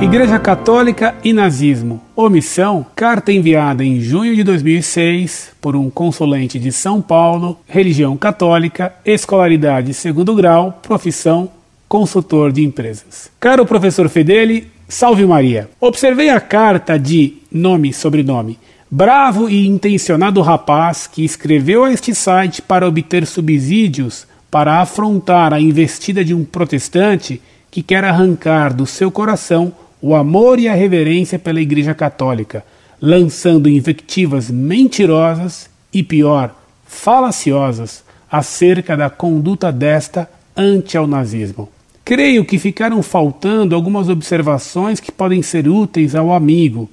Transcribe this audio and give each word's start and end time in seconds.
Igreja 0.00 0.38
Católica 0.38 1.14
e 1.24 1.32
Nazismo. 1.32 2.02
Omissão, 2.14 2.84
carta 2.94 3.32
enviada 3.32 3.82
em 3.82 3.98
junho 3.98 4.36
de 4.36 4.44
2006 4.44 5.52
por 5.58 5.74
um 5.74 5.88
consulente 5.88 6.58
de 6.58 6.70
São 6.70 7.00
Paulo, 7.00 7.58
religião 7.66 8.14
católica, 8.14 8.94
escolaridade 9.06 9.94
segundo 9.94 10.34
grau, 10.34 10.80
profissão 10.82 11.50
consultor 11.88 12.52
de 12.52 12.62
empresas. 12.62 13.30
Caro 13.40 13.64
professor 13.64 14.10
Fedeli, 14.10 14.70
salve 14.86 15.24
Maria. 15.24 15.70
Observei 15.80 16.28
a 16.28 16.40
carta 16.40 16.98
de 16.98 17.38
nome 17.50 17.88
e 17.88 17.94
sobrenome. 17.94 18.58
Bravo 18.90 19.48
e 19.48 19.66
intencionado 19.66 20.42
rapaz 20.42 21.06
que 21.06 21.24
escreveu 21.24 21.84
a 21.84 21.92
este 21.92 22.14
site 22.14 22.60
para 22.60 22.86
obter 22.86 23.26
subsídios 23.26 24.26
para 24.50 24.78
afrontar 24.78 25.54
a 25.54 25.60
investida 25.60 26.22
de 26.22 26.34
um 26.34 26.44
protestante 26.44 27.40
que 27.70 27.82
quer 27.82 28.04
arrancar 28.04 28.72
do 28.72 28.86
seu 28.86 29.10
coração 29.10 29.72
o 30.00 30.14
amor 30.14 30.58
e 30.58 30.68
a 30.68 30.74
reverência 30.74 31.38
pela 31.38 31.60
Igreja 31.60 31.94
Católica, 31.94 32.64
lançando 33.00 33.68
invectivas 33.68 34.50
mentirosas 34.50 35.68
e, 35.92 36.02
pior, 36.02 36.54
falaciosas 36.86 38.04
acerca 38.30 38.96
da 38.96 39.08
conduta 39.08 39.70
desta 39.72 40.28
ante 40.56 40.96
ao 40.96 41.06
nazismo. 41.06 41.68
Creio 42.04 42.44
que 42.44 42.58
ficaram 42.58 43.02
faltando 43.02 43.74
algumas 43.74 44.08
observações 44.08 45.00
que 45.00 45.10
podem 45.10 45.42
ser 45.42 45.68
úteis 45.68 46.14
ao 46.14 46.32
amigo 46.32 46.88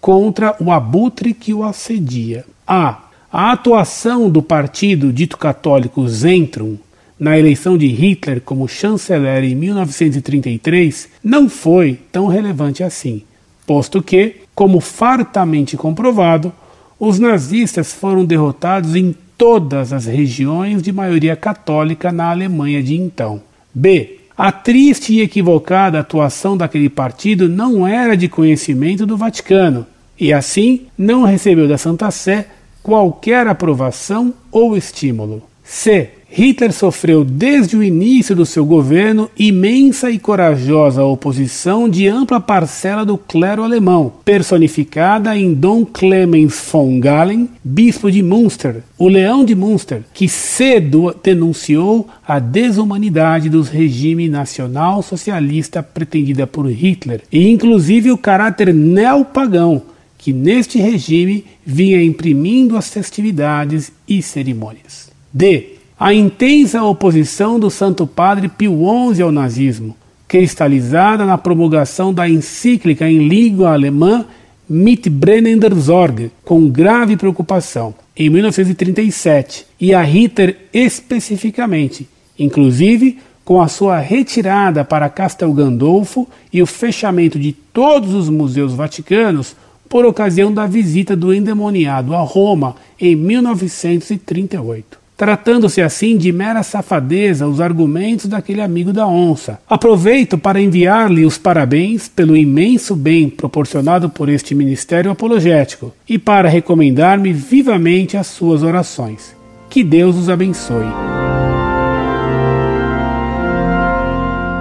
contra 0.00 0.56
o 0.60 0.70
abutre 0.70 1.34
que 1.34 1.52
o 1.52 1.62
assedia. 1.62 2.44
A. 2.66 3.00
A 3.32 3.52
atuação 3.52 4.30
do 4.30 4.40
partido 4.40 5.12
dito 5.12 5.36
católico 5.36 6.06
Zentrum 6.08 6.78
na 7.18 7.38
eleição 7.38 7.78
de 7.78 7.86
Hitler 7.86 8.40
como 8.40 8.68
chanceler 8.68 9.44
em 9.44 9.54
1933 9.54 11.08
não 11.22 11.48
foi 11.48 11.98
tão 12.10 12.26
relevante 12.26 12.82
assim, 12.82 13.22
posto 13.66 14.02
que, 14.02 14.36
como 14.54 14.80
fartamente 14.80 15.76
comprovado, 15.76 16.52
os 16.98 17.18
nazistas 17.18 17.92
foram 17.92 18.24
derrotados 18.24 18.96
em 18.96 19.14
todas 19.36 19.92
as 19.92 20.06
regiões 20.06 20.82
de 20.82 20.92
maioria 20.92 21.36
católica 21.36 22.12
na 22.12 22.30
Alemanha 22.30 22.82
de 22.82 22.94
então. 22.94 23.42
B. 23.74 24.20
A 24.36 24.50
triste 24.50 25.12
e 25.12 25.20
equivocada 25.20 26.00
atuação 26.00 26.56
daquele 26.56 26.88
partido 26.88 27.48
não 27.48 27.86
era 27.86 28.16
de 28.16 28.28
conhecimento 28.28 29.06
do 29.06 29.16
Vaticano, 29.16 29.86
e 30.18 30.32
assim 30.32 30.86
não 30.98 31.22
recebeu 31.22 31.68
da 31.68 31.78
Santa 31.78 32.10
Sé 32.10 32.48
qualquer 32.82 33.46
aprovação 33.46 34.34
ou 34.50 34.76
estímulo. 34.76 35.42
C. 35.62 36.10
Hitler 36.36 36.72
sofreu 36.72 37.24
desde 37.24 37.76
o 37.76 37.82
início 37.82 38.34
do 38.34 38.44
seu 38.44 38.66
governo 38.66 39.30
imensa 39.38 40.10
e 40.10 40.18
corajosa 40.18 41.04
oposição 41.04 41.88
de 41.88 42.08
ampla 42.08 42.40
parcela 42.40 43.04
do 43.04 43.16
clero 43.16 43.62
alemão, 43.62 44.12
personificada 44.24 45.38
em 45.38 45.54
Dom 45.54 45.86
Clemens 45.86 46.60
von 46.72 46.98
Galen, 46.98 47.48
bispo 47.62 48.10
de 48.10 48.20
Münster, 48.20 48.82
o 48.98 49.06
Leão 49.06 49.44
de 49.44 49.54
Münster, 49.54 50.02
que 50.12 50.28
cedo 50.28 51.14
denunciou 51.22 52.08
a 52.26 52.40
desumanidade 52.40 53.48
dos 53.48 53.68
regimes 53.68 54.28
nacional-socialista 54.28 55.84
pretendida 55.84 56.48
por 56.48 56.68
Hitler, 56.68 57.22
e 57.30 57.48
inclusive 57.48 58.10
o 58.10 58.18
caráter 58.18 58.74
neopagão 58.74 59.82
que 60.18 60.32
neste 60.32 60.80
regime 60.80 61.44
vinha 61.64 62.02
imprimindo 62.02 62.76
as 62.76 62.88
festividades 62.88 63.92
e 64.08 64.20
cerimônias. 64.20 65.14
D 65.32 65.73
a 66.04 66.12
intensa 66.12 66.84
oposição 66.84 67.58
do 67.58 67.70
Santo 67.70 68.06
Padre 68.06 68.46
Pio 68.46 68.78
XI 69.14 69.22
ao 69.22 69.32
nazismo, 69.32 69.96
cristalizada 70.28 71.24
na 71.24 71.38
promulgação 71.38 72.12
da 72.12 72.28
encíclica 72.28 73.08
em 73.08 73.26
língua 73.26 73.72
alemã 73.72 74.26
Mitbrennender 74.68 75.74
Sorge, 75.74 76.30
com 76.44 76.68
grave 76.68 77.16
preocupação, 77.16 77.94
em 78.14 78.28
1937, 78.28 79.64
e 79.80 79.94
a 79.94 80.02
Hitler 80.02 80.68
especificamente, 80.74 82.06
inclusive 82.38 83.16
com 83.42 83.62
a 83.62 83.66
sua 83.66 83.98
retirada 83.98 84.84
para 84.84 85.08
Castel 85.08 85.54
Gandolfo 85.54 86.28
e 86.52 86.60
o 86.60 86.66
fechamento 86.66 87.38
de 87.38 87.52
todos 87.54 88.12
os 88.12 88.28
museus 88.28 88.74
vaticanos 88.74 89.56
por 89.88 90.04
ocasião 90.04 90.52
da 90.52 90.66
visita 90.66 91.16
do 91.16 91.32
endemoniado 91.32 92.14
a 92.14 92.20
Roma 92.20 92.76
em 93.00 93.16
1938 93.16 95.03
tratando-se 95.16 95.80
assim 95.80 96.16
de 96.16 96.32
mera 96.32 96.62
safadeza 96.62 97.46
os 97.46 97.60
argumentos 97.60 98.26
daquele 98.26 98.60
amigo 98.60 98.92
da 98.92 99.06
onça. 99.06 99.58
Aproveito 99.68 100.36
para 100.36 100.60
enviar-lhe 100.60 101.24
os 101.24 101.38
parabéns 101.38 102.08
pelo 102.08 102.36
imenso 102.36 102.96
bem 102.96 103.28
proporcionado 103.28 104.08
por 104.08 104.28
este 104.28 104.54
ministério 104.54 105.10
apologético 105.10 105.92
e 106.08 106.18
para 106.18 106.48
recomendar-me 106.48 107.32
vivamente 107.32 108.16
as 108.16 108.26
suas 108.26 108.62
orações. 108.62 109.34
Que 109.70 109.82
Deus 109.82 110.16
os 110.16 110.28
abençoe. 110.28 111.13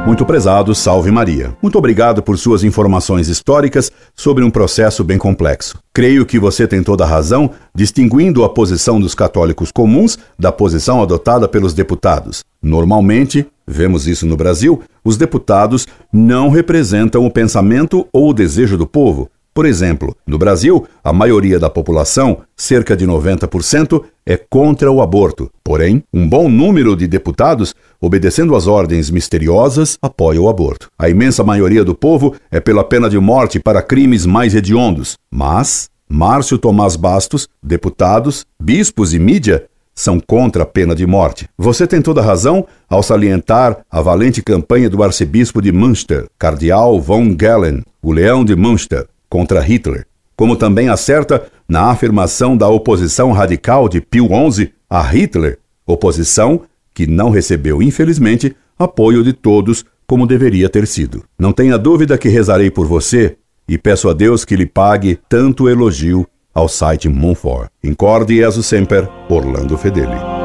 Muito 0.05 0.25
prezado, 0.25 0.75
salve 0.75 1.09
Maria. 1.11 1.55
Muito 1.61 1.77
obrigado 1.77 2.21
por 2.21 2.37
suas 2.37 2.61
informações 2.61 3.29
históricas 3.29 3.89
sobre 4.13 4.43
um 4.43 4.51
processo 4.51 5.01
bem 5.01 5.17
complexo. 5.17 5.79
Creio 5.93 6.25
que 6.25 6.37
você 6.37 6.67
tem 6.67 6.83
toda 6.83 7.05
a 7.05 7.07
razão, 7.07 7.51
distinguindo 7.73 8.43
a 8.43 8.49
posição 8.49 8.99
dos 8.99 9.15
católicos 9.15 9.71
comuns 9.71 10.17
da 10.37 10.51
posição 10.51 11.01
adotada 11.01 11.47
pelos 11.47 11.73
deputados. 11.73 12.43
Normalmente, 12.61 13.47
vemos 13.65 14.05
isso 14.05 14.25
no 14.25 14.35
Brasil, 14.35 14.81
os 15.05 15.15
deputados 15.15 15.87
não 16.11 16.49
representam 16.49 17.25
o 17.25 17.31
pensamento 17.31 18.05
ou 18.11 18.31
o 18.31 18.33
desejo 18.33 18.77
do 18.77 18.85
povo, 18.85 19.29
por 19.53 19.65
exemplo, 19.65 20.15
no 20.25 20.37
Brasil, 20.37 20.87
a 21.03 21.13
maioria 21.13 21.59
da 21.59 21.69
população, 21.69 22.39
cerca 22.57 22.97
de 22.97 23.05
90%, 23.05 24.03
é 24.25 24.35
contra 24.35 24.91
o 24.91 25.01
aborto. 25.01 25.49
Porém, 25.63 26.03
um 26.11 26.27
bom 26.27 26.49
número 26.49 26.95
de 26.95 27.07
deputados, 27.07 27.75
obedecendo 28.01 28.55
às 28.55 28.65
ordens 28.65 29.11
misteriosas, 29.11 29.97
apoia 30.01 30.41
o 30.41 30.49
aborto. 30.49 30.89
A 30.97 31.07
imensa 31.07 31.43
maioria 31.43 31.83
do 31.83 31.93
povo 31.93 32.35
é 32.49 32.59
pela 32.59 32.83
pena 32.83 33.09
de 33.09 33.19
morte 33.19 33.59
para 33.59 33.81
crimes 33.81 34.25
mais 34.25 34.55
hediondos. 34.55 35.17
Mas 35.29 35.89
Márcio 36.09 36.57
Tomás 36.57 36.95
Bastos, 36.95 37.47
deputados, 37.61 38.45
bispos 38.59 39.13
e 39.13 39.19
mídia 39.19 39.67
são 39.95 40.19
contra 40.19 40.63
a 40.63 40.65
pena 40.65 40.95
de 40.95 41.05
morte. 41.05 41.47
Você 41.57 41.85
tem 41.85 42.01
toda 42.01 42.21
razão 42.21 42.65
ao 42.89 43.03
salientar 43.03 43.77
a 43.89 44.01
valente 44.01 44.41
campanha 44.41 44.89
do 44.89 45.03
arcebispo 45.03 45.61
de 45.61 45.71
Münster, 45.71 46.27
cardeal 46.37 46.99
von 46.99 47.35
Galen, 47.35 47.83
o 48.01 48.11
leão 48.11 48.43
de 48.43 48.55
Münster, 48.55 49.07
contra 49.33 49.59
Hitler, 49.61 50.05
como 50.35 50.55
também 50.55 50.89
acerta 50.89 51.47
na 51.67 51.89
afirmação 51.89 52.55
da 52.55 52.69
oposição 52.69 53.31
radical 53.31 53.89
de 53.89 53.99
Pio 53.99 54.27
XI 54.27 54.71
a 54.87 55.01
Hitler, 55.01 55.57
oposição 55.87 56.61
que 56.93 57.07
não 57.07 57.31
recebeu, 57.31 57.81
infelizmente, 57.81 58.55
apoio 58.77 59.23
de 59.23 59.33
todos 59.33 59.83
como 60.05 60.27
deveria 60.27 60.69
ter 60.69 60.85
sido. 60.85 61.23
Não 61.39 61.51
tenha 61.51 61.79
dúvida 61.79 62.15
que 62.15 62.29
rezarei 62.29 62.69
por 62.69 62.85
você 62.85 63.35
e 63.67 63.75
peço 63.75 64.07
a 64.07 64.13
Deus 64.13 64.45
que 64.45 64.55
lhe 64.55 64.67
pague 64.67 65.17
tanto 65.27 65.67
elogio 65.67 66.27
ao 66.53 66.69
site 66.69 67.09
Monfort. 67.09 67.71
Incorde 67.83 68.35
Jesus 68.35 68.67
Semper, 68.67 69.09
Orlando 69.27 69.75
Fedeli. 69.79 70.42